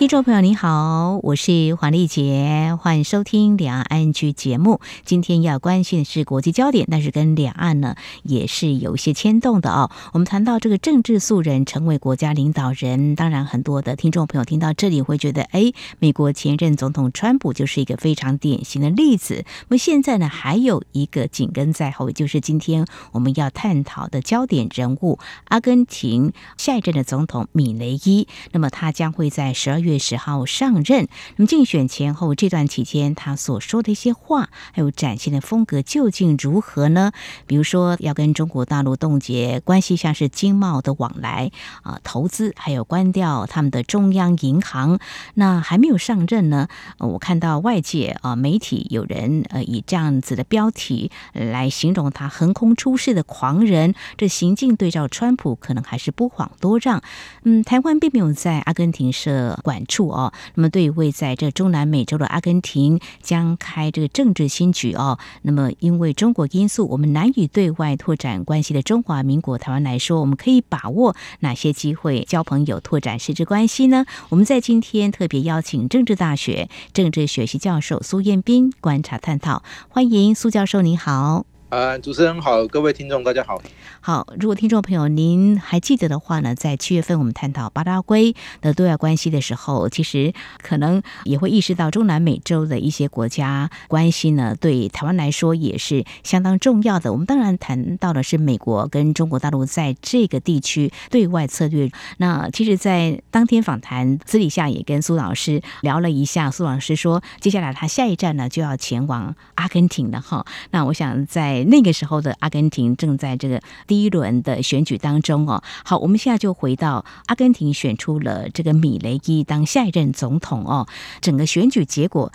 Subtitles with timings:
[0.00, 4.80] 听众朋友，你好，我是黄丽杰，欢迎收听两岸 ING 节目。
[5.04, 9.90] 今天要关心的是国际焦点，但是跟两岸呢也是有一些牵动的哦。
[10.14, 19.44] 我们谈到这个政治素人成为国家领导人，当然很多的听众朋友听到这里会觉得，哎，美国前任总统川普就是一个非常典型的例子。
[19.68, 28.26] 那么现在呢，还有一个紧跟在后，就是今天我们要探讨的焦点人物——阿根廷下一任的总统米雷伊。
[28.52, 29.89] 那么他将会在十二月。
[29.90, 37.12] 月十号上任，那么竞选前后这段期间，他所说的一些话，还有展现的风格究竟如何呢？
[37.46, 41.50] 比如说要跟中国大陆冻结关系，像是经贸的往来
[41.82, 44.98] 啊、投资，还有关掉他们的中央银行。
[45.34, 57.02] 那还没有上任呢，我看到外界啊媒体有人呃以这样子的标题来形容他横空出世的狂人，这行径对照川普，可能还是不遑多让。
[57.42, 74.04] 嗯，台湾并没有在阿根廷设管管处哦，那么对于位在这中南美洲的阿根廷将开这个政治新局哦，那么因为中国因素，我们难以对外拓展关系的中华民国台湾来说，我们可以把握哪些机会交朋友、拓展实质关系呢？
[74.28, 81.49] 我们在今天特别邀请政治大学政治学系教授苏彦斌观察探讨，欢迎苏教授，您好。
[81.70, 83.62] 呃，主持人好，各位听众大家好。
[84.00, 97.12] 好，如果听众朋友您还记得的话呢，在七月份我们探讨巴拉圭的对外关系的时候，其实可能也会意识到中南美洲的一些国家关系呢，对台湾来说也是相当重要的。
[97.12, 101.88] 我们当然谈到的是美国跟中国大陆在这个地区对外策略。
[102.16, 110.44] 那其实，在当天访谈私底下也跟苏老师聊了一下，苏老师说，接下来他下一站呢就要前往阿根廷了哈。
[110.72, 115.62] 那我想在那个时候的阿根廷正在这个第一轮的选举当中哦。
[115.84, 120.86] 好，我们现在就回到阿根廷选出了这个米雷伊当下一任总统哦。
[121.20, 122.32] 整个选举结果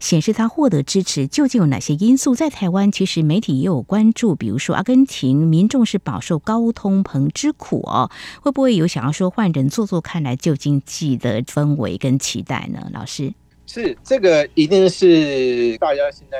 [0.00, 2.34] 显示他获得支持，究竟有哪些因素？
[2.34, 8.10] 在台湾其实媒体也有关注，比如说阿根廷民众是饱受高通膨之苦哦，
[8.40, 12.88] 会不会有想要说换人做做看来救经济的氛围跟期待呢？
[12.92, 13.34] 老师，
[13.66, 16.36] 是这个一定是大家现在。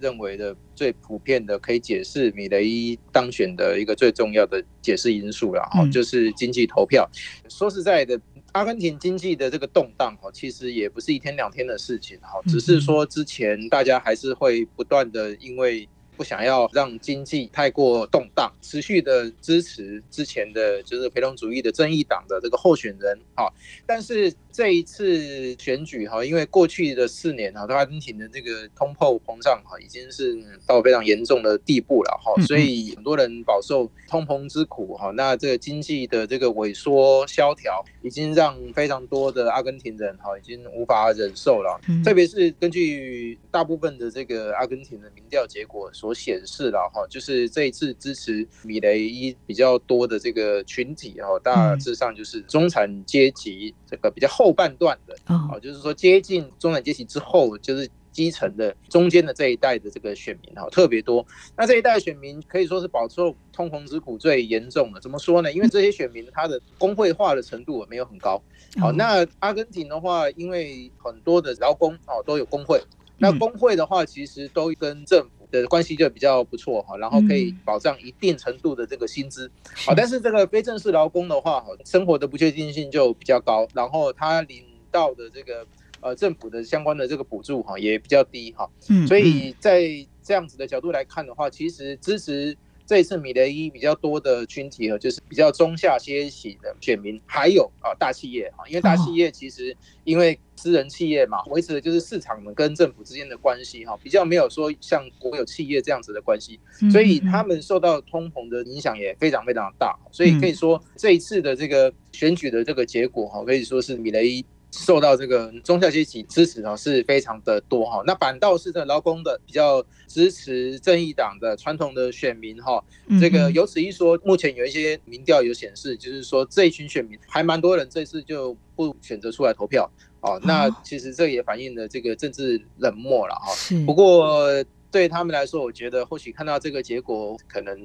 [0.00, 7.08] 认为的最普遍的可以解释米雷伊当选的一个最重要的解释因素了哈，就是经济投票。
[7.48, 8.20] 说实在的，
[8.52, 15.88] 阿根廷经济的这个动荡哈，其实也不是一天两天的事情哈，只是说之前大家还是会不断的因为。
[16.20, 23.50] 不想要让经济太过动荡，持续的支持之前的就是陪同主义的正义党的这个候选人哈，
[23.86, 46.20] 但是这一次选举哈，因为过去的四年哈，阿根廷的这个通货膨胀哈已经是到非常严重的地步了哈，所以很多人饱受通膨之苦哈，那这个经济的这个萎缩萧条，已经让非常多的阿根廷人哈已经无法忍受了，特别是根据大部分的这个阿根廷的民调结果说。
[46.20, 61.26] 显示了哈，就是这一次支持米雷伊比较多的这个群体哈，大致上就是中产阶级这个比较后半段的哦，就是说接近中产阶级之后，就是基层的中间的这一代的这个选民哈，特别多。
[61.56, 65.00] 那这一代选民可以说是饱受通膨之苦最严重的。
[65.00, 65.50] 怎么说呢？
[65.50, 68.40] 因为这些选民他的工会化的程度没有很高。
[68.78, 72.78] 好，那阿根廷的话，因为很多的劳工哦都有工会，
[73.16, 75.39] 那工会的话其实都跟政府。
[75.50, 79.50] 的关系就比较不错哈，然后可以保障一定程度的这个薪资，
[79.86, 85.66] 好，但是这个非正式劳工的话，生活的不确定性就比较高，然后他领到的这个
[86.00, 88.68] 呃政府的相关的这个补助哈也比较低哈，
[89.06, 89.82] 所以在
[90.22, 92.56] 这样子的角度来看的话，其实支持。
[92.90, 106.58] 这一次米雷伊比较多的群体呢，就是比较中下阶级的选民，还有啊大企业啊，因为大企业其实因为私人企业嘛，维持的就是市场跟政府之间的关系哈，比较没有说像国有企业这样子的关系，
[106.90, 114.44] 所以他们受到通膨的影响也非常非常大，所以可以说这一次的这个选举的这个结果哈，可以说是米雷伊。
[114.72, 118.02] 受到这个中下阶级支持呢，是非常的多哈。
[118.06, 122.82] 那反倒是这劳工的比较支持正义党的传统的选民哈。
[123.20, 129.90] 这个有此一说，目前有一些民调有显示，就是说这一群选民还蛮多人这次就不选择出来投票
[130.20, 130.40] 哦。
[130.44, 133.52] 那其实这也反映了这个政治冷漠了哈。
[133.84, 137.76] 不过对他们来说，我觉得或许看到这个结果，可能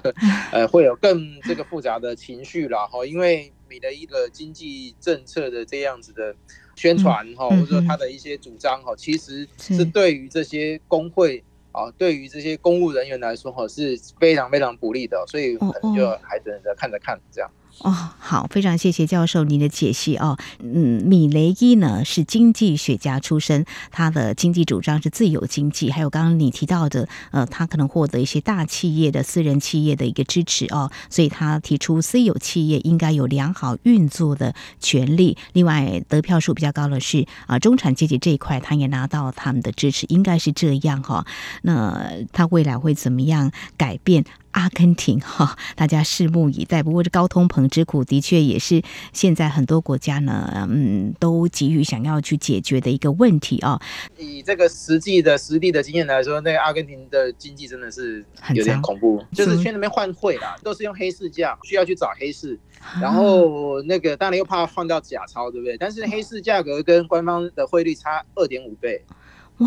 [0.52, 3.50] 呃会有更这个复杂的情绪了哈，因为。
[3.68, 6.34] 米的一个经济政策的这样子的
[6.74, 9.84] 宣传哈，或者说他的一些主张哈，其实是。
[9.84, 11.42] 对于这些工会
[11.72, 17.50] 啊，对于这些公务人员来说哈，是非常非常不利的，所以可能就还等着看着看这样。
[17.50, 20.36] 哦，哦好，非常谢谢教授您的解析哦。
[20.58, 35.36] 嗯，米雷伊呢是经济学家出身，他的经济主张是自由经济，还有刚刚你提到的，呃，他可能获得一些大企业的私人企业的一个支持哦，所以他提出私有企业应该有良好运作的权利。
[35.52, 41.26] 另外，得票数比较高的是啊、中产阶级这一块，他也拿到他们的支持，应该是这样哈、哦。
[41.62, 44.24] 那他未来会怎么样改变？
[44.56, 46.82] 阿根廷 哈，大家拭目以待。
[46.82, 48.82] 不过这高通膨之苦，的确也是
[49.12, 53.78] 现在很多国家呢，嗯，都急于想要去解决的一个问题啊。
[54.16, 58.24] 以这个实际的实地的经验来说，那个阿根廷的经济真的是
[58.54, 62.58] 有点恐怖，就是去那边换汇啦，都是用黑市价，需要去找黑市，
[63.00, 65.76] 然后那个当然又怕换到假钞，对不对？
[65.76, 69.04] 但是黑市价格跟官方的汇率差二点五倍。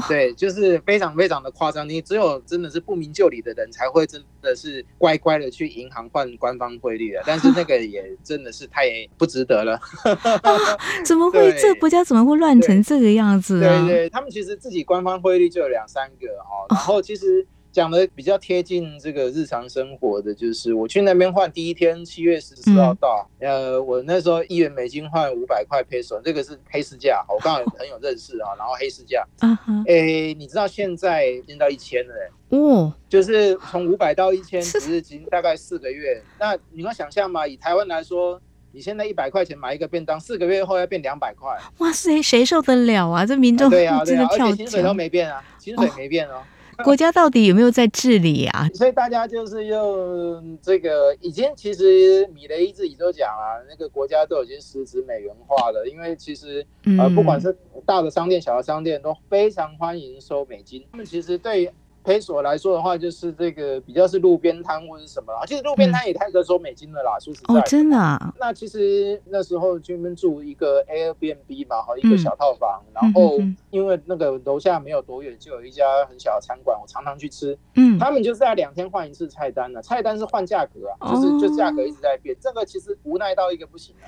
[0.07, 1.88] 对，就是非常非常的夸张。
[1.88, 8.88] 你只有真的是不明就里的人才会真的是乖乖的去银行换官方汇率的，但是那个也真的是太
[9.18, 9.80] 不值得了。
[10.44, 11.51] 啊、怎么会？
[11.59, 13.86] 这个国家怎么会乱成这个样子啊？
[13.88, 17.45] 对对，他们其实自己官方汇率就有两三个哦，然后其实。
[17.71, 30.38] 讲的比较贴近这个日常生活的就是，我去那边换第一天，七月十四号到，嗯、呃，我那时候一元美金换五百块 peso，这个是黑市价，我刚好很有认识啊， 然后黑市价，哎、uh huh.
[30.38, 37.45] 你知道现在已经到一千了，哦，就是从五百到一千，只是已经大概四个月，那你能想象吗？
[37.45, 38.42] 以台湾来说，
[38.72, 43.24] 你现在一百块钱买一个便当，四个月后要变两百块，哇塞，谁受得了啊？
[43.25, 46.42] 这民众对啊，对啊， 而且薪水都没变啊，薪水没变哦。
[46.84, 48.68] 国家到底有没有在治理啊？
[48.74, 55.88] 所以大家就是用这个，已经其实米雷伊自己都讲了，那个国家都已经实质美元化了。
[55.88, 56.66] 因为其实
[56.98, 57.56] 呃，不管是
[57.86, 60.86] 大的商店、小的商店都非常欢迎收美金。
[60.92, 61.72] 他们其实对。
[62.04, 67.18] Peso 来说的话，就是这个比较是路边摊或者是什么啦，其实路边摊也太可收美金了啦。
[67.18, 68.34] 嗯、说实在的，哦，真的、啊。
[68.40, 77.57] 那其实那时候专门住一个 Airbnb 嘛，哈，一个小套房，嗯、然后因为那个楼下没有多远，就有一家很小的餐馆，我常常去吃。
[77.75, 84.07] 嗯，他们就是在两天换一次菜单的，菜单是换价格啊，就是就价格一直在变，这个其实无奈到一个不行了。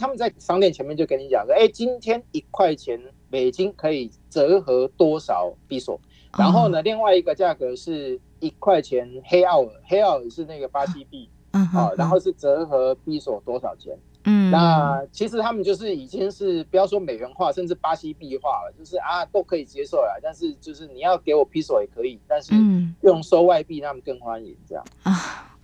[0.00, 3.00] 他们在商店前面就跟你讲说，哎，今天一块钱
[3.30, 6.00] 美金可以折合多少比索？
[6.38, 13.96] 然后呢，另外一个价格是一块钱黑奥尔，黑奥尔是那个巴西币，啊，然后是折合比索多少钱？
[14.24, 22.54] 嗯，那其实他们就是已经是不要说美元化，甚至巴西币化了，就是啊都可以接受了，但是就是你要给我比索也可以，但是
[23.02, 25.57] 用收外币他们更欢迎这样啊。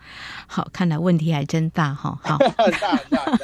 [0.47, 2.19] 好，看来问题还真大哈。
[2.23, 3.39] 好，大大大，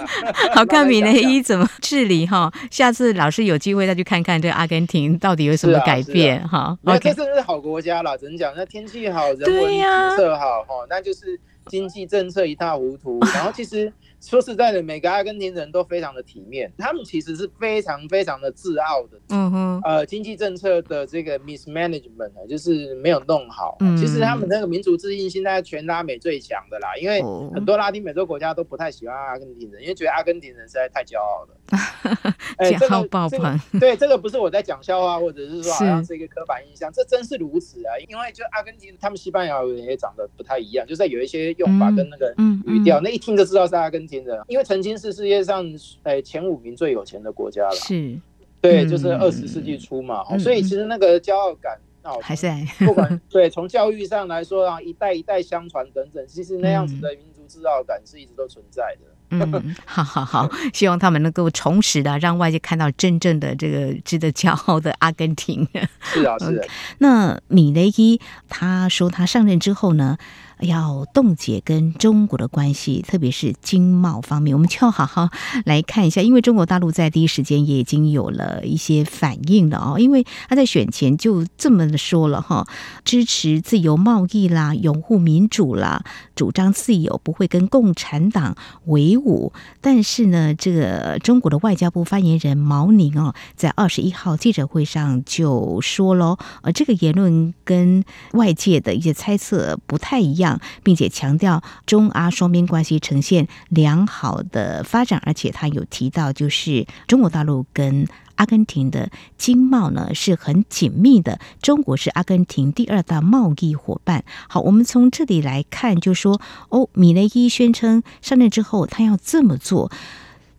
[0.55, 2.52] 好看米雷伊怎么治理哈？
[2.70, 6.76] 下次老师有机会再去看看这个阿根廷到底有什么改变哈。
[6.82, 9.82] 那这真是好国家啦，只能讲那天气好，人文景
[10.17, 13.19] 色好哈，那就是经济政策一塌糊涂。
[13.35, 13.93] 然后其实。
[14.21, 19.19] 说实在的，每个阿根廷人都非常的体面，他们其实是非常非常的自傲的。
[19.31, 23.79] 嗯哼，呃，经济政策的这个 mismanagement 就是没有弄好。
[23.81, 27.23] 嗯，其实他们那个民族自信心在全拉美最强的啦，因为
[27.55, 31.57] 很多拉丁美洲国家都不太喜欢阿根廷人，因为觉得阿根廷人实在太骄傲了。
[32.61, 33.59] 骄傲爆棚。
[33.81, 37.97] 对，这个不是我在讲笑话，或者是说好像是一个刻板印象，这真是如此啊。
[38.07, 42.35] 因为就阿根廷，他们西班牙人也长得不太一样，就是有一些用法跟那个
[42.67, 44.25] 语调，那一听就知道是阿根廷。
[44.49, 45.64] 因为曾经是世界上
[46.02, 48.19] 诶前五名最有钱的国家了，是，
[48.61, 52.49] 对，就是二十世纪初嘛，所以其实那个骄傲感哦还是，
[52.85, 59.07] 不管 对从教育上来说啊，一代一代相传等等，其实那样子的民族自傲感是一直都存在的。
[59.33, 65.64] 嗯，好好好，希望他们能够重拾的，让外界看到真正的这个值得骄傲的阿根廷。
[66.00, 66.67] 是啊，是啊。
[66.99, 70.19] 那米雷伊他说他上任之后呢，
[70.61, 75.29] 要冻结跟中国的关系，特别是经贸方面，我们就要好好
[75.64, 76.21] 来看一下。
[76.21, 82.67] 因为中国大陆在第一时间也已经有了一些反应了哦，因为他在选前就这么的说了哈，
[83.05, 86.02] 支持自由贸易啦，拥护民主啦，
[86.35, 89.52] 主张自由，不会跟共产党为伍。
[89.81, 100.50] 但是呢，这个中国的外交部发言人毛宁哦，在二十一号记者会上就说喽，呃，这个言论跟外界的一些猜测不太一样。
[100.83, 114.25] 并且强调中阿双边关系呈现良好的发展，而且他有提到，就是中国大陆跟阿根廷的经贸呢是很紧密的，中国是阿根廷第二大贸易伙伴。
[114.49, 116.40] 好，我们从这里来看，就说
[116.71, 119.92] 哦，米雷伊宣称上任之后他要这么做。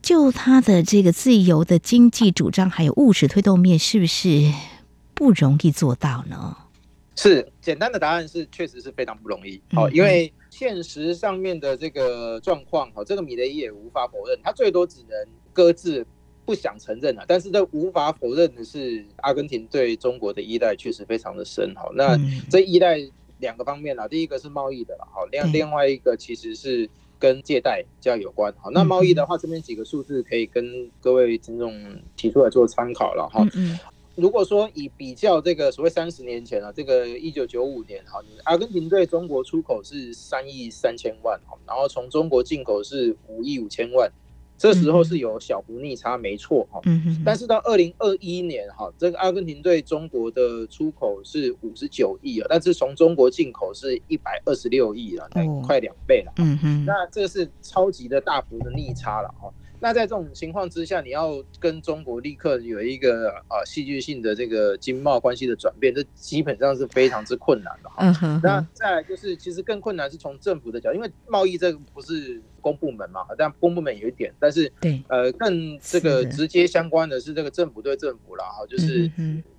[0.03, 4.51] 就他的这个自由的经济主张，还有务实推动面，是不是
[5.13, 6.57] 不容易做到呢？
[7.15, 9.61] 是，简单的答案是，确实是非常不容易。
[9.73, 16.05] 好、嗯，因为现实上面的这个状况，哈，这个米雷伊也无法否认，他最多只能搁置，
[16.45, 17.25] 不想承认了。
[17.27, 21.73] 但是这无法否认的是，阿根廷对中国的依赖确实非常的深。
[21.75, 22.17] 哈，那
[22.49, 22.97] 这依赖
[23.39, 26.89] 两个方面啦，第一个是贸易的，好，另另外一个其实是。
[27.21, 31.71] 跟借贷比较有关，好，那贸易的话，这边几个数字可以跟各位听众
[32.17, 33.45] 提出来做参考了哈。
[34.21, 44.11] 如果说以比较这个所谓三十年前啊，这个一九九五年哈，阿根廷对中国出口是三亿三千万，然后从中国进口是五亿五千万。
[44.59, 46.79] 这时候是有小幅逆差，没错哈。
[47.25, 55.27] 但是到二零二一年哈，这个阿根廷对中国的出口是五十九亿啊，但是从中国进口是一百二十六亿了，
[55.63, 56.31] 快两倍了。
[56.37, 59.51] 嗯哼，那这是超级的大幅的逆差了哈。
[59.81, 67.95] 那在这种情况之下，你要跟中国立刻有一个啊戏剧性的这个经贸关系的转变，这基本上是非常之困难的哈。
[67.99, 68.39] 嗯哼。
[68.43, 79.11] 那再来就是，其实更困难是从政府的角度，因为贸易这个不是公部门嘛，但公部门有一点，但是对呃更这个直接相关的是这个政府对政府了哈，就是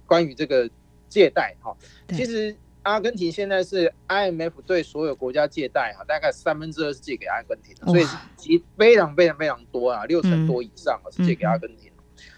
[0.06, 0.70] 关于这个
[1.08, 1.76] 借贷哈，
[2.10, 2.54] 其实。
[2.82, 8.04] 阿根廷现在是 IMF 对所有国家借贷哈，大概三分之二是借给阿根廷的，所以
[8.36, 11.90] 其非常非常非常多啊，六成多以上啊是借给阿根廷。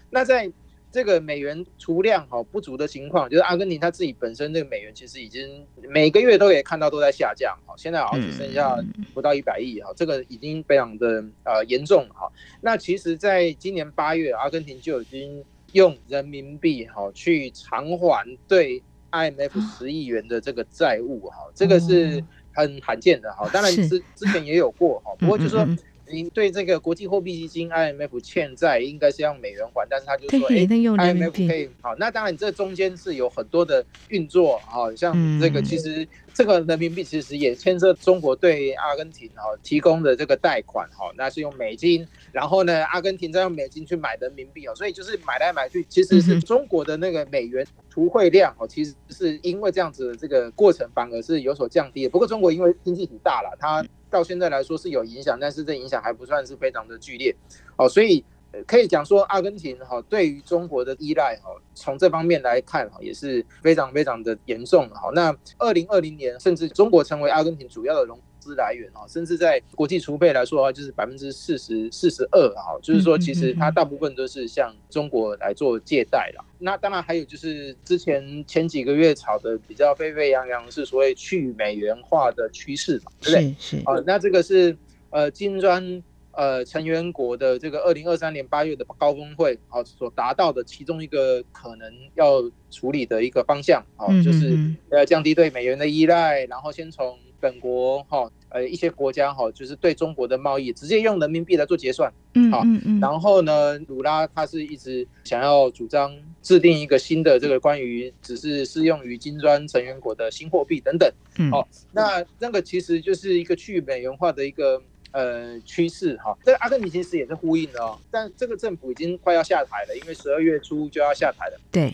[0.09, 0.51] 那在
[0.91, 8.77] 这个美元储量哈不足的情况，就是阿根廷它自己本身这个美元其实已经每个月都可以看到都在下降哈，现在好像只剩下
[9.13, 12.31] 不到一百亿哈，这个已经非常的呃严重哈。
[12.61, 18.83] 那其实在今年八月，阿根廷就已经用人民币哈去偿还对。
[19.15, 23.49] IMF 十亿元的这个债务哈，这个是很罕见的哈。
[23.53, 25.67] 当然之之前也有过哈，不过就是说，
[26.11, 31.95] 您对这个国际货币基金 IMF 欠债应该是用美元还，但是他就说，哎，IMF 可以好。
[31.97, 36.07] 那当然这中间是有很多的运作哈，像这个其实。
[36.37, 52.09] 这个人民币其实也牵涉中国对阿根廷哈提供的这个贷款哈，那是用美金，然后呢，阿根廷再用美金去买人民币哦，所以就是买来买去，其实是中国的那个美元储汇量哦，其实是因为这样子的这个过程反而是有所降低的。
[52.09, 53.81] 不过中国因为经济体大了，它
[54.15, 57.35] 到现在来说是有影响，但是这影响还不算是非常的剧烈
[57.77, 58.23] 哦，所以。
[58.65, 65.11] 可以讲说，阿根廷哈对于中国的依赖哈，从这方面来看哈，也是非常非常的严重哈。
[65.13, 76.45] 那二零二零年，甚至中国成为阿根廷主要的融资来源啊，甚至在国际储备来说的话，就是百分之四十四十二啊，就是说其实它大部分都是向中国来做借贷了。
[76.59, 83.55] 那当然还有就是之前前几个月炒的比较沸沸扬扬是所谓去美元化的趋势嘛，对不对？
[83.57, 83.83] 是是。
[83.85, 84.77] 啊，那这个是
[85.09, 86.03] 呃金砖。
[86.37, 94.53] 呃，成员国的这个二零二三年八月的高峰会，啊，所达到的其中一个可能要处理的一个方向，啊，就是
[94.89, 102.63] 呃降低对美元的依赖，然后先从本国哈，呃一些国家哈，就是对中国的贸易直接用人民币来做结算，嗯，好，
[102.99, 106.11] 然后呢，鲁拉他是一直想要主张
[106.41, 114.81] 制定一个新的这个关于只是适用于金砖成员国的新货币等等，嗯，好，那那个其实就是一个去美元化的一个。
[115.11, 121.57] 呃，趋势哈，这个阿根廷其实也是呼应的哦，但这个政府已经快要下台了，因为十二月初就要下台了。
[121.71, 121.93] 对，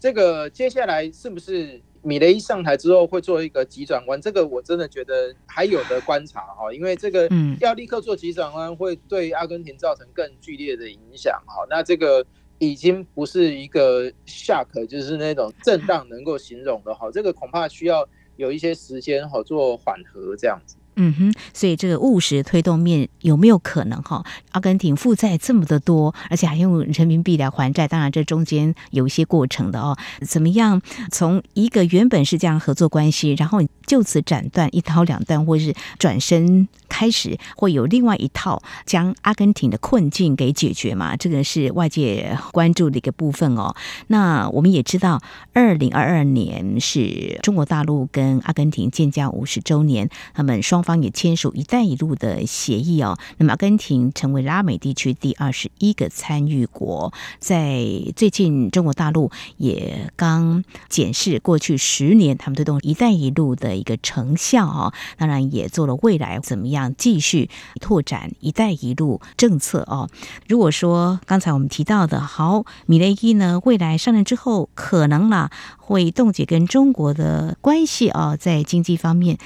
[0.00, 4.18] 这个接下来是不是米雷一上台之后会做一个急转弯？
[4.18, 7.28] 这个我真的觉得还有的观察哈，因为这个
[7.60, 11.66] 要立刻做急转弯，会对阿根廷造成更剧烈的影响哈。
[11.68, 12.24] 那这个
[12.58, 20.78] 已经不是一个 shock，就是那种震荡能够形容的哈，这个恐怕需要有一些时间哈做缓和这样子。
[21.00, 24.24] 嗯哼，所以这个务实推动面有没有可能哈？
[24.50, 29.96] 阿根廷负债这么的多，而且还用人民币来还债，当然这中间有一些过程的哦。
[30.22, 41.16] 怎么样从一个原本是这样合作关系，然后就此斩断一刀两断，或是转身开始会有另外一套将阿根廷的困境给解决嘛？
[41.16, 43.72] 这个是外界关注的一个部分哦。
[44.08, 45.20] 那我们也知道，
[45.52, 53.18] 二零二二年是中国大陆跟阿根廷建交五十周年，他们双方也签署“一带一路”的协议哦。
[53.36, 57.12] 那么，阿根廷成为拉美地区第二十一个参与国。
[57.38, 57.84] 在
[58.16, 64.94] 最近，中国大陆也刚检视过去十年他们推动“一带一路”的一个成效哦。
[65.18, 70.08] 当然，也做了未来怎么样继续拓展“一带一路”政策哦。
[70.48, 79.36] 如果说刚才我们提到的，好，米雷伊呢，未来上任之后，可能啦会冻结跟中国的关系哦，在经济方面。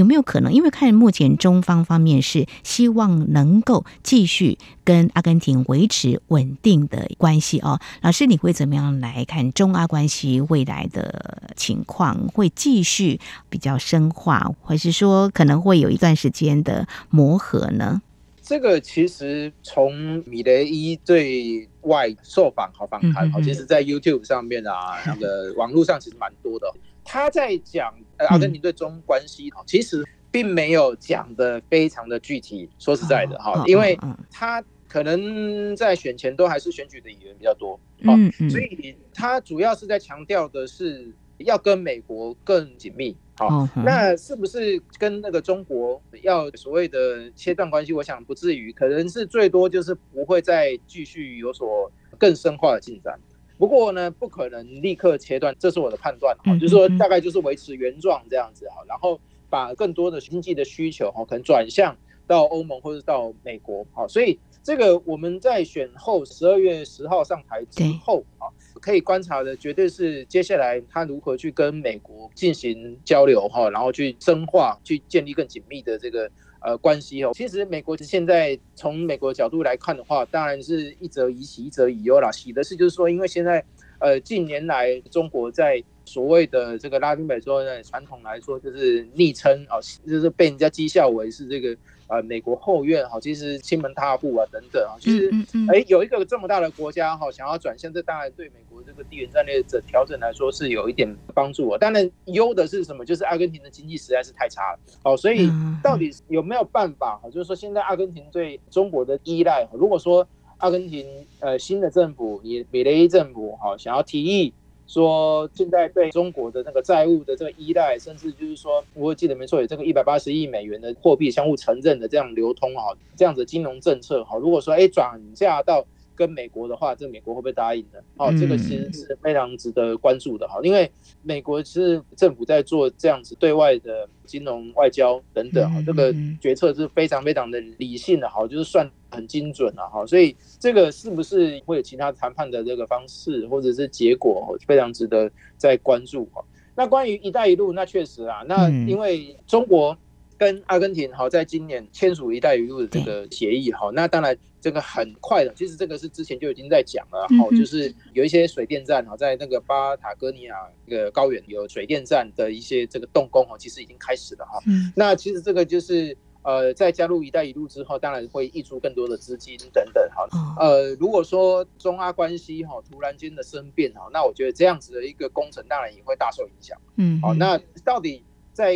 [0.00, 0.50] 有没有可能？
[0.52, 7.78] 因为看目前中方方面是希望能够继续跟阿根廷维持稳定的关系哦。
[8.00, 12.28] 老师，你会怎么样来看中阿关系未来的情况？
[12.28, 18.00] 会继续比较深化，还是说可能会有一段时间的磨合呢？
[18.42, 26.66] 这个其实从米雷伊对外受访和访谈，好其实在 YouTube 上面啊，那个网络上其实蛮多的。
[27.04, 27.92] 他在讲
[28.26, 32.68] 阿根廷对中关系，其实并没有讲的非常的具体。
[32.78, 33.98] 说实在的哈，因为
[34.30, 43.16] 他可能在选前都还是选举的议员比较多，嗯，所以他主要是在强调的是要跟美国更紧密。
[43.36, 47.90] 好，那是不是跟那个中国要所谓的切断关系？
[47.90, 53.18] 我想不至于，可能是最多就是不会再继续有所更深化的进展。
[53.60, 56.54] 不过呢，不可能立刻切断，这是我的判断哈。
[56.54, 61.94] 就是说大概就是维持原状这样子哈，然后把更多的经济的需求哈，可能转向
[62.26, 63.86] 到欧盟或者到美国。
[63.92, 68.48] 好，所以这个我们在选后十二月十号上台之后啊。
[68.80, 77.32] 可以观察的绝对是接下来他如何去跟美国进行交流哈，然后去深化、去建立更紧密的这个呃关系哦。
[77.34, 82.30] 其实美国现在从美国角度来看的话，当然是一则以喜，一则以忧啦。
[82.30, 83.64] 喜的是就是说，因为现在
[83.98, 91.76] 呃近年来中国在所谓的这个拉丁美洲呢，传统来说就是昵称啊，就是被人家讥笑为是这个。
[92.10, 95.30] 呃，美国后院哈，其实亲门踏户啊等等啊，其实
[95.72, 101.78] 哎，有一个这么大的国家哈，想要转向，这当然对美国这个地缘战略的调整来说是有一点帮助啊。
[101.78, 103.04] 当然，优的是什么？
[103.04, 105.48] 就是阿根廷的经济实在是太差了，哦，所以
[105.84, 107.30] 到底有没有办法哈？
[107.30, 110.26] 就是说，现在阿根廷对中国的依赖，如果说
[110.58, 111.06] 阿根廷
[111.38, 114.52] 呃新的政府，也米雷伊政府哈，想要提议。
[114.92, 125.86] 说现在对中国的那个债务的这个依赖，甚至就是说，我记得没错，有这个一百八十亿美元的货币相互承认的这样流通哈，这样子金融政策哈，如果说哎转嫁到
[126.20, 127.98] 跟美国的话，这个美国会不会答应呢？
[128.18, 130.90] 哦，这个其实是非常值得关注的哈，因为
[131.22, 140.36] 美国是政府在做这样子对外的金融外交等等哈，这个决策是非常非常的理性的哈，就是算很精准了哈，所以。
[140.58, 146.44] 这个是不是会有其他谈判的这个方式或者是结果，非常值得在关注哈。
[146.74, 149.96] 那关于“一带一路”，那确实啊，那因为中国
[150.40, 160.54] 跟阿根廷好在今年签署“一带一路”的这个协议哈，那当然这个很快的，其实这个是之前就已经在讲了哈，就是有一些水电站哈，在那个巴塔哥尼亚
[160.88, 164.58] 这个高原有水电站的一些这个动工哈，其实已经开始了哈。
[164.96, 166.16] 那其实这个就是。
[166.42, 170.26] 呃，在加入“一带一路”之后，当然会溢出更多的资金等等，哈。
[170.58, 176.80] 呃，如果说中阿关系哈突然间的生变哈，那我觉得这样子的一个工程当然也会大受影响。
[176.96, 178.24] 嗯，好，那到底
[178.54, 178.74] 在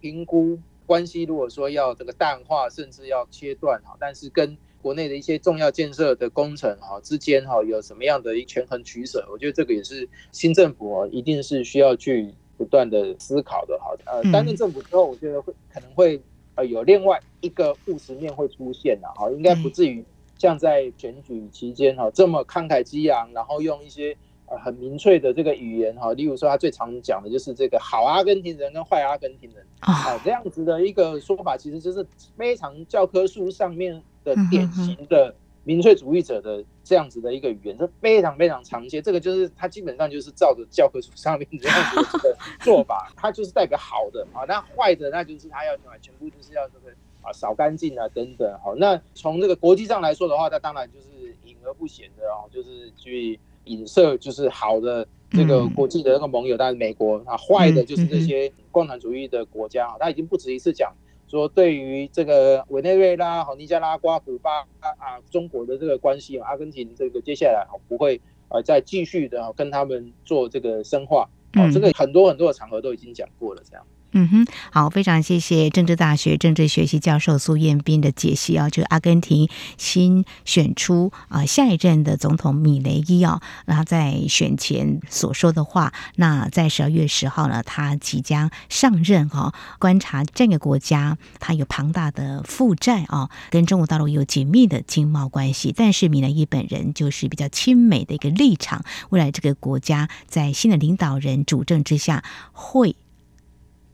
[0.00, 0.58] 评估
[0.88, 9.24] 关系，如果说要这个淡化，甚至要切断哈，但是跟国内的一些重要建设的工程哈之间哈有什么样的一权衡取舍？
[9.30, 13.94] 我觉得这个也是新政府一定是需要去不断的思考的哈。
[14.06, 16.20] 呃，担任政府之后，我觉得会可能会。
[16.54, 20.04] 呃，有另外一个务实面会出现的哈，应该不至于
[20.36, 24.16] 像在选举期间哈这么慷慨激昂，然后用一些
[24.50, 32.06] 呃很民粹的这个语言哈，例如说他最常讲的就是这个好阿根廷人跟坏阿根廷人啊这样子的一个说法，其实就是
[32.36, 35.34] 非常教科书上面的典型的。
[35.64, 39.02] 民粹主义者的这样子的一个语言，是非常非常常见。
[39.02, 42.34] 这个就是他基本上就是照着教科书上面这样子的
[42.64, 44.46] 做法，他就是代表好的啊。
[44.48, 48.58] 那坏的，那就是他要全部就是要这个啊扫干净啊等等。
[48.64, 60.92] 好，那从这个国际上来说的话，那当然就是隐而不显的哦，就是去影射就是好的这个国际的那个盟友，但是美国啊坏的就是这些共产主义的国家啊，他已经不止一次讲。
[61.30, 73.84] 说对于这个委内瑞拉、和尼加拉瓜、古巴啊，中国的这个关系，阿根廷这个接下来不会呃再继续的跟他们做这个深化，啊，这个很多很多的场合都已经讲过了，这样。
[74.12, 102.96] 嗯哼，好，非常谢谢政治大学政治学系教授苏彦斌的解析啊，就阿根廷新选出啊下一任的总统米雷伊奥，那他在选前所说的话，那在十二月十号呢，他即将上任哈，观察这个国家，他有庞大的负债啊，跟中国大陆有紧密的经贸关系，但是米雷伊本人就是比较亲美的一个立场，未来这个国家在新的领导人主政之下会。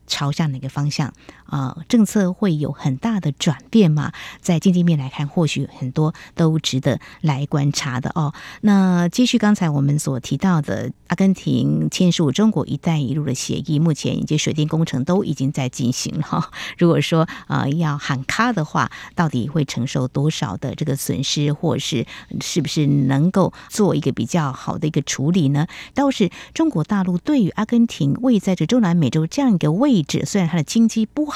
[0.06, 1.12] 朝向哪个方向？
[1.46, 4.12] 啊、政策会有很大的转变吗？
[4.40, 8.32] 在经济面来看，或许很多都值得来观察的哦。
[8.62, 16.50] 那继续刚才我们所提到的，阿根廷签署中国“一带一路”的协议，目前以及水电工程都已经在进行了。
[16.78, 22.06] 如果说啊、要喊卡的话，到底会承受多少的这个损失，或是
[22.40, 25.66] 是不是能够做一个比较好的一个处理呢？
[25.94, 31.26] 倒是中国大陆对于阿根廷位在这中南美洲这样一个位置，虽然它的经济不，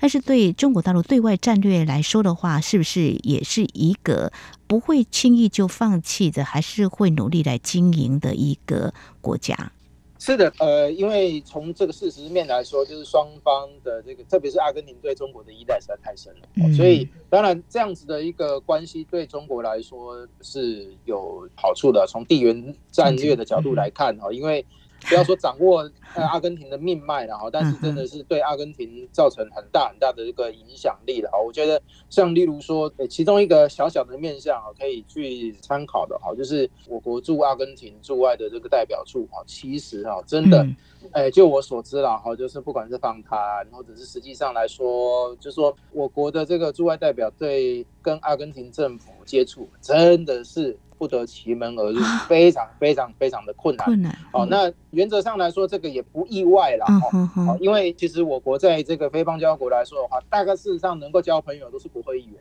[0.00, 4.32] 但是对中国大陆对外战略来说的话，是不是也是一个
[4.66, 9.72] 不会轻易就放弃的，还是会努力来经营的一个国家？
[10.18, 22.06] 是的，呃，因为从这个事实面来说，就是双方的这个，特别是阿根廷对中国的依赖实在太深了，嗯、所以当然这样子的一个关系对中国来说是有好处的。
[22.08, 24.64] 从地缘战略的角度来看，哈、嗯，因为。
[25.08, 31.38] 不要说掌握呃阿根廷的命脉了哈，但是真的是对阿根廷造成很大很大的一个影响力了哈。
[31.38, 40.66] 我觉得像例如说，其中一个小小的面向啊，可以去参考的哈，就是我国驻阿根廷驻外的这个代表处哈，其实哈真的，
[41.12, 50.76] 哎，就我所知了哈，就是不管是访谈或者是实际上来说，就是说我国的这个驻外代表对跟阿根廷政府接触，真的是。
[51.04, 53.84] 不得其门而入，非常非常非常的困难。
[53.84, 54.18] 困难。
[54.32, 57.58] 好，那原则上来说，这个也不意外了哈。
[57.60, 62.36] 因为其实我国在这个非邦交国来说的话，大概事实上能够交朋友都是国会议员。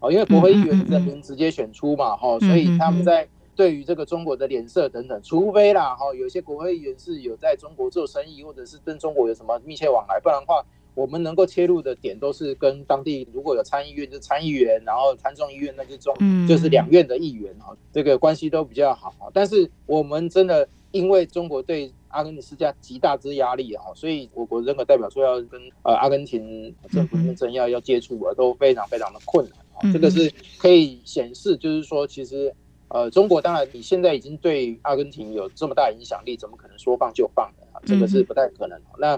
[0.00, 10.64] 哦，因为国会议员人民直接选出嘛，哈，所以他们在对于这个中国的脸色等等，除非啦，哈，有些国会议员是有在中国做生意，或者是跟中国有什么密切往来，不然的话。
[10.98, 16.12] 我们能够切入的点都是跟当地如果有参议院就参议员，然后参众议院那就中
[16.48, 19.30] 就是两院的议员哈，这个关系都比较好。
[19.32, 29.92] 但是我们真的因为中国对阿根廷施加极大之压力哈，所以我国任何代表说要跟呃阿根廷政府跟政要要接触啊都非常非常的困难。
[29.92, 32.52] 这个是可以显示，就是说其实
[32.88, 37.78] 呃中国当然你现在已经对阿根廷有这么大影响力，怎么可能说放就放的啊？
[37.86, 38.76] 这个是不太可能。
[38.98, 39.16] 那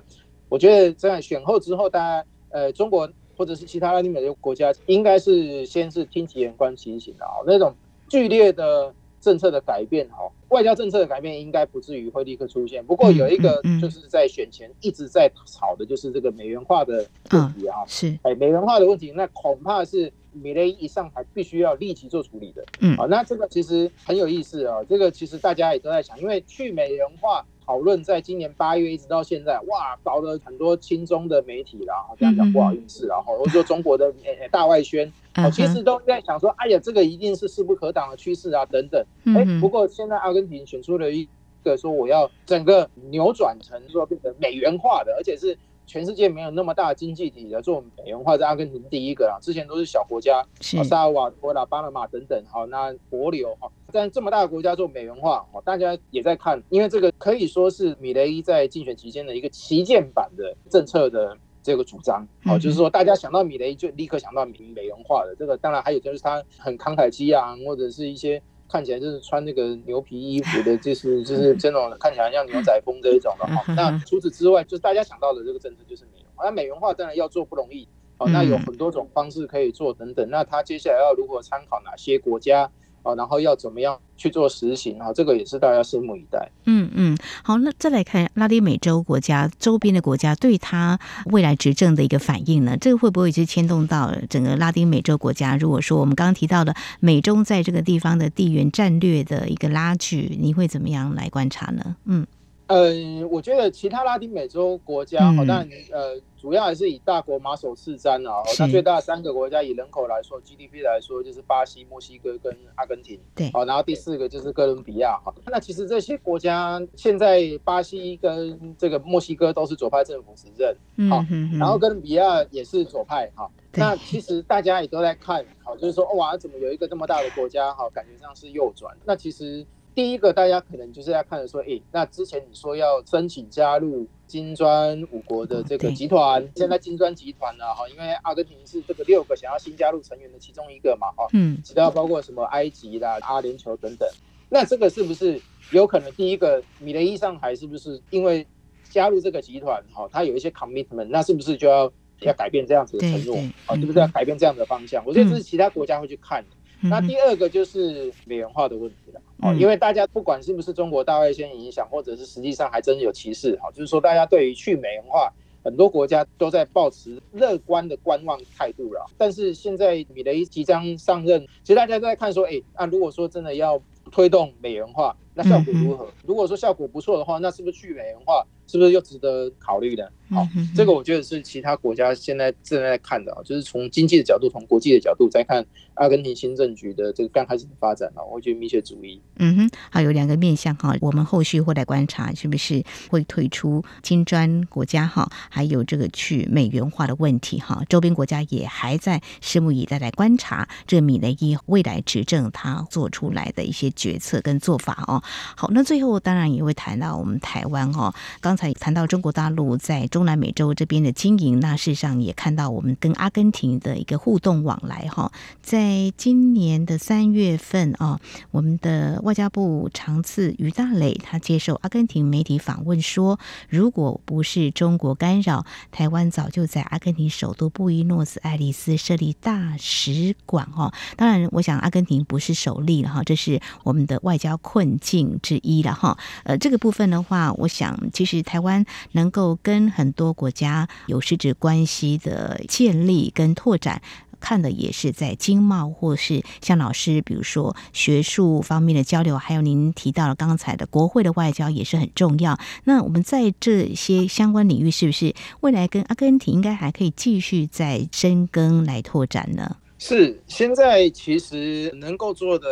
[0.50, 7.40] 我觉得在选后之后，大家呃，中国或者是其他拉丁美洲国家，应该是先是听其言观其行的啊。
[7.46, 7.72] 那种
[8.08, 12.84] 剧烈的政策的改变哈，外交政策的改变应该不至于会立刻出现。
[12.84, 17.76] 不过有一个就是在选前一直在吵的，就是这个美元化的问题啊。
[17.86, 22.64] 是，哎，美元化的问题，那恐怕是米雷伊一上台必须要立即做处理的。
[22.80, 24.82] 嗯，啊，那这个其实很有意思啊。
[24.88, 27.46] 这个其实大家也都在想，因为去美元化。
[27.70, 34.12] 讨论在今年八月一直到现在，哇，搞了很多亲中的媒体啦，这样讲不好意思，然后或者说中国的
[34.50, 35.06] 大外宣，
[35.38, 39.00] 哦，其实都在想说，哎呀，这个一定是势不可挡的趋势啊，等等。
[39.36, 41.28] 哎，不过现在阿根廷选出了一
[41.62, 45.56] 个说，我要整个扭转成说变成美元化的，而且是。
[45.86, 68.40] 全世界没有那么大的经济体来做美元化，在阿根廷第一个啊，之前都是小国家，萨尔瓦多啦、巴拿马等等，好，那帛琉哈，但这么大的国家做美元化，大家也在看，因为这个可以说是米雷伊在竞选期间的一个旗舰版的政策的这个主张，好，就是说大家想到米雷就立刻想到美美元化的这个，当然还有就是他很慷慨激昂，或者是一些。
[68.70, 73.64] 看起来就是穿那个牛皮衣服的， 就是就是这种看起来像牛仔风这一种的哈。
[73.74, 76.44] 那除此之外，就是大家想到的这个政策就是美元化。
[76.44, 80.28] 那美元化当然要做不容易，好，那有很多种方式可以做等等。
[80.30, 82.70] 那他接下来要如何参考哪些国家？
[83.02, 85.12] 哦，然后要怎么样去做实行啊？
[85.12, 86.50] 这个也是大家拭目以待。
[86.66, 92.76] 嗯嗯，好，那再来看拉丁美洲国家周边的国家对他未来执政的一个反应呢？
[92.78, 95.56] 这个会不会就牵动到整个拉丁美洲国家？
[95.56, 101.96] 如果说我们刚刚提到的美中在这个地方的地缘战略的一个拉锯，你会怎么样来观察呢？
[102.04, 102.26] 嗯。
[102.70, 108.42] 呃，我觉得其他拉丁美洲国家，好、嗯，但呃，主要还是以大国马首是瞻啊。
[108.60, 113.18] 那最大的三个国家，以人口来说，GDP 来说，就是巴西、墨西哥跟阿根廷。
[113.34, 115.18] 对，好，然后第四个就是哥伦比亚。
[115.24, 123.28] 哈，那其实这些国家现在巴西跟这个墨西哥都是左派政府执政，好、嗯，然后哥伦比亚也是左派。
[123.34, 128.96] 哈，那其实大家也都在看，好，就是说，哇，怎么有一个这么大的国家，哈，感觉上是右转。
[129.04, 129.66] 那其实。
[129.94, 144.08] 第一个，大家可能就是要看的说，诶，那之前你说要申请加入金砖五国的这个集团，现在金砖集团呢，哈，因为阿根廷是这个六个想要新加入成员的其中一个嘛，哈，嗯，其他包括什么埃及啦、阿联酋等等，
[144.48, 145.40] 那这个是不是
[145.72, 146.10] 有可能？
[146.12, 148.46] 第一个，米雷伊上台是不是因为
[148.84, 153.36] 加入这个集团，哈，他有一些 commitment，那是不是就要要改变这样子的承诺？
[153.66, 155.04] 啊，是不是要改变这样的方向？
[155.04, 156.56] 我觉得这是其他国家会去看的。
[156.82, 169.06] 那第二个就是美元化的问题了，哦，因为大家不管是不是中国大外宣影响，或者是实际上还真有歧视，哈，就是说大家对于去美元化，很多国家都在保持乐观的观望态度了。
[169.18, 176.06] 但是现在米雷即将上任，其实大家都在看说，哎，那如果说真的要推动美元化，那效果如何？
[176.26, 178.46] 如果说效果不错的话，那是不是去美元化？
[178.66, 180.10] 是不是又值得考虑的？
[180.30, 185.64] 好，这个我觉得是其他国家现在正在看的啊，就是从经济的角度，从国际的角度再看
[185.94, 189.20] 阿根廷新政局的这个刚开始的发展啊，我觉得密切注意。
[189.36, 205.20] 嗯哼，好有两个面向哈，我们后续会来观察是不是会退出金砖国家哈，还有这个去美元化的问题哈，周边国家也还在拭目以待来观察这个米雷伊未来执政他做出来的一些决策跟做法哦。
[205.56, 215.32] 好，那最后当然也会谈到我们台湾哦，刚才谈到中国大陆在中东南美洲这边的经营，那事实上也看到我们跟阿根廷的一个互动往来哈。
[215.62, 230.92] 在今年的三月份啊，我们的外交部长次于大磊他接受阿根廷媒体访问说，如果不是中国干扰，台湾早就在阿根廷首都布宜诺斯艾利斯设立大使馆哈。
[231.16, 236.18] 当然，我想阿根廷不是首例了哈，这是我们的外交困境之一了哈。
[236.44, 238.84] 呃，这个部分的话，我想其实台湾。
[239.12, 244.02] 能够跟很多国家有实质关系的建立跟拓展，
[244.38, 252.58] 看的也是在经贸或是像老师，比如说学术方面的交流，还有您提到了刚才的国会的外交也是很重要。
[252.84, 259.76] 那我们在这些相关领域，是不是未来跟阿根廷应该还可以继续再深耕来拓展呢？
[259.98, 262.68] 是，现在其实能够做的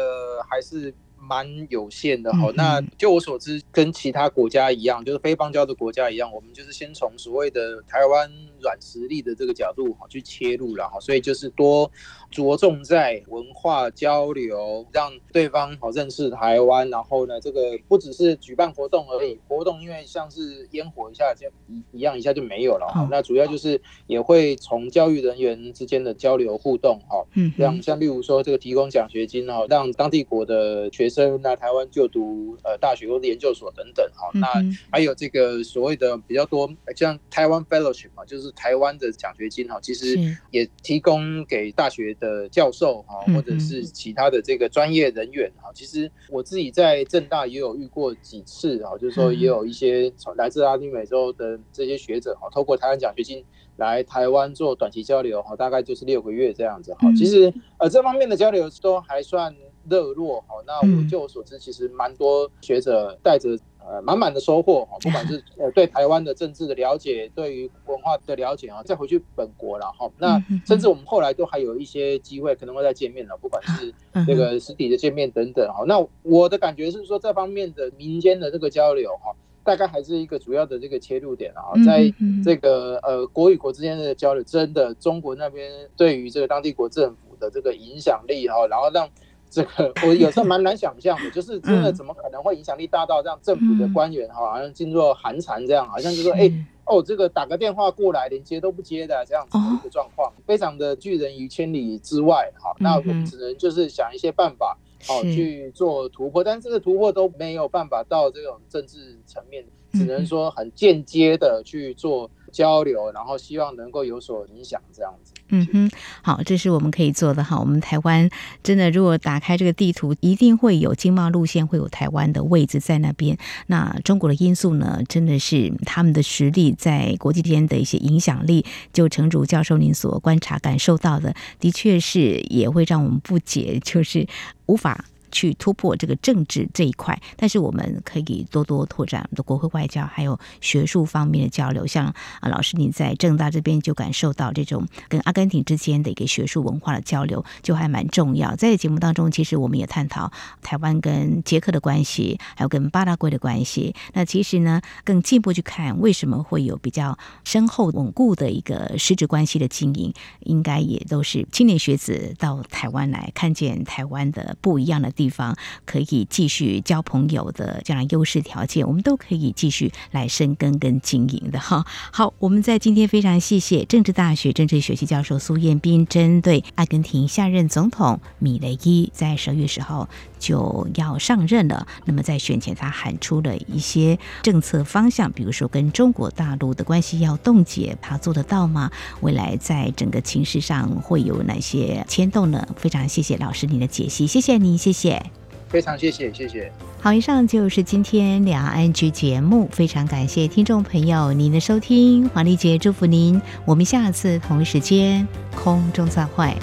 [0.48, 0.94] 还是。
[1.29, 2.33] 蛮有限的。
[2.33, 11.91] 哈，那就我所知，跟其他国家一样，就是非邦交的国家一样，我们就是先从所谓的台湾软实力的这个角度哈去切入了哈，所以就是多
[12.31, 34.46] 着重在文化交流，让对方好认识台湾，然后呢，这个不只是举办活动而已，活动因为像是烟火一下就一一样一下就没有了哈，那主要就是也会从教育人员之间的交流互动哈，嗯，像像例如说这个提供奖学金哈，让当地国的学生来台湾就读呃大学或者研究所等等哈，那
[34.90, 38.52] 还有这个所谓的比较多像台湾 fellowship 嘛，就是。
[38.59, 40.18] 台湾的奖学金哈，其实
[40.50, 45.70] 也提供给大学的教授哈，或者是其他的这个专业人员哈。
[45.72, 53.44] 其实我自己在政大也有遇过几次哈，就是说也有一些来自拉丁美洲的这些学者哈，透过台湾奖学金
[53.76, 57.09] 来台湾做短期交流哈，大概就是六个月这样子哈。
[57.16, 59.54] 其实呃这方面的交流都还算
[59.88, 60.57] 热络哈。
[60.66, 63.59] 那我就我所知，其实蛮多学者带着。
[63.90, 70.11] 呃，满满的收获哈，不管是呃对台湾的政治的了解，对于文化的了解啊，再回去本国了哈。
[70.18, 73.94] 那甚至我们后来都还有一些机会，可能会再见面了，不管是
[74.29, 75.85] 这个实体的见面等等哈。
[75.87, 82.12] 那我的感觉是说，这方面的民间的这个交流哈，大概还是一个主要的这个切入点啊，在
[82.44, 89.09] 这个呃国与国之间的交流，真的中国那边对于这个当地国政府的这个影响力哈，然后让。
[89.51, 96.53] 这个我有时候蛮难想象的，就是 真的怎么可能会影响力大到让政府的官员哈，好像噤若寒蝉这样，好像就说哎
[96.85, 102.75] 哦，这个打个电话过来连接都不接的这样子的一个状况，非常的拒人于千里之外哈。
[102.79, 115.33] 那我们只能就是想一些办法好去做突破，但这个突破都没有办法到这种政治层面，只能说很间接的去做交流，然后希望能够有所影响这样子。
[115.51, 115.90] 嗯哼，
[116.23, 117.57] 好，这是我们可以做的哈。
[117.57, 118.29] 我们台湾
[118.64, 123.38] 真的，如果打开这个地图，一定会有经贸路线，会有台湾的位置在那边。
[123.68, 134.27] 那中国的因素呢，真的是他们的实力在国际间的一些影响力，就城主教授您所观察感受到的，的确是也会让我们不解，就是
[134.66, 135.05] 无法。
[135.31, 141.87] 去突破这个政治这一块，但是我们可以多多拓展我们的国会外交，还有学术方面的交流。
[141.87, 142.07] 像
[142.41, 148.55] 啊，老师你在政大这边就感受到这种跟阿根廷之间的一个学术文化的交流，就还蛮重要。
[148.57, 150.31] 在节目当中，其实我们也探讨
[150.62, 153.95] 台湾跟捷克的关系，还有跟巴拉圭的关系。
[154.12, 171.85] 那其实呢，更进一步去看，为什么会有比较深厚稳固的一个实质关系的经营，应该也都是青年学子到台湾来看见台湾的不一样的地方可以继续交朋友的这样优势条件，我们都可以继续来深耕跟经营的哈。
[172.12, 188.90] 好，我们在今天非常谢谢政治大学政治学系教授苏彦斌，针对阿根廷下任总统米雷伊在十二月十号就要上任了，那么在选前他喊出了一些政策方向，比如说跟中国大陆的关系要冻结，他做得到吗？
[189.20, 192.66] 未来在整个情势上会有哪些牵动呢？
[192.77, 195.22] 非常谢谢老师您的解析，谢谢您，谢谢。
[195.68, 196.72] 非常谢谢，谢谢。
[196.98, 206.57] 好，以上就是今天两岸 ING 节目，非常感谢听众朋友您的收听，黄丽杰祝福您，我们下次同一时间空中再会。